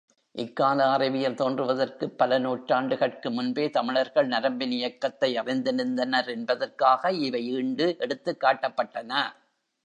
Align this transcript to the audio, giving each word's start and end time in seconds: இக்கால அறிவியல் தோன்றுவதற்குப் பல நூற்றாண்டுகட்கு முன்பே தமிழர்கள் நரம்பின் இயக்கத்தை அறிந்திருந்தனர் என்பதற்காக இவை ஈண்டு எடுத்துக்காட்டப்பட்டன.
இக்கால 0.35 0.85
அறிவியல் 0.91 1.35
தோன்றுவதற்குப் 1.35 2.15
பல 2.17 2.39
நூற்றாண்டுகட்கு 2.39 3.31
முன்பே 3.31 3.69
தமிழர்கள் 3.69 4.27
நரம்பின் 4.27 4.71
இயக்கத்தை 4.71 5.37
அறிந்திருந்தனர் 5.37 6.29
என்பதற்காக 6.29 7.11
இவை 7.19 7.47
ஈண்டு 7.51 7.95
எடுத்துக்காட்டப்பட்டன. 7.99 9.11